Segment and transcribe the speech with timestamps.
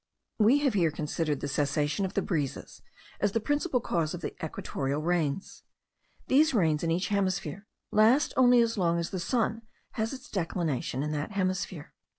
[0.39, 2.81] We have here considered the cessation of the breezes
[3.19, 5.61] as the principal cause of the equatorial rains.
[6.25, 9.61] These rains in each hemisphere last only as long as the sun
[9.91, 11.93] has its declination in that hemisphere.